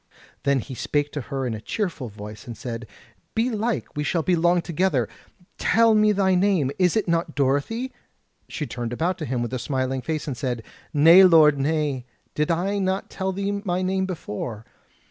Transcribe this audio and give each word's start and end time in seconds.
Then 0.45 0.61
he 0.61 0.73
spake 0.73 1.11
to 1.11 1.21
her 1.21 1.45
in 1.45 1.53
a 1.53 1.61
cheerful 1.61 2.09
voice 2.09 2.47
and 2.47 2.57
said: 2.57 2.87
"Belike 3.35 3.95
we 3.95 4.03
shall 4.03 4.23
be 4.23 4.35
long 4.35 4.59
together: 4.63 5.07
tell 5.59 5.93
me 5.93 6.11
thy 6.11 6.33
name; 6.33 6.71
is 6.79 6.97
it 6.97 7.07
not 7.07 7.35
Dorothy?" 7.35 7.93
She 8.49 8.65
turned 8.65 8.93
about 8.93 9.19
to 9.19 9.25
him 9.25 9.43
with 9.43 9.53
a 9.53 9.59
smiling 9.59 10.01
face, 10.01 10.25
and 10.25 10.35
said: 10.35 10.63
"Nay 10.91 11.23
lord, 11.23 11.59
nay: 11.59 12.07
did 12.33 12.49
I 12.49 12.79
not 12.79 13.11
tell 13.11 13.31
thee 13.31 13.61
my 13.63 13.83
name 13.83 14.07
before? 14.07 14.65